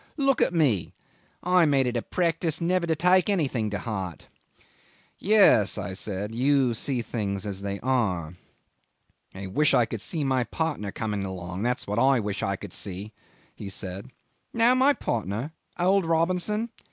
Look 0.17 0.41
at 0.41 0.51
me. 0.51 0.95
I 1.43 1.65
made 1.67 1.85
it 1.85 1.95
a 1.95 2.01
practice 2.01 2.59
never 2.59 2.87
to 2.87 2.95
take 2.95 3.29
anything 3.29 3.69
to 3.69 3.77
heart." 3.77 4.27
"Yes," 5.19 5.77
I 5.77 5.93
said, 5.93 6.33
"you 6.33 6.73
see 6.73 7.03
things 7.03 7.45
as 7.45 7.61
they 7.61 7.79
are." 7.81 8.33
"I 9.35 9.45
wish 9.45 9.75
I 9.75 9.85
could 9.85 10.01
see 10.01 10.23
my 10.23 10.43
partner 10.45 10.91
coming 10.91 11.23
along, 11.23 11.61
that's 11.61 11.85
what 11.85 11.99
I 11.99 12.19
wish 12.19 12.39
to 12.39 12.57
see," 12.71 13.13
he 13.55 13.69
said. 13.69 14.09
"Know 14.53 14.73
my 14.73 14.93
partner? 14.93 15.51
Old 15.77 16.07
Robinson. 16.07 16.71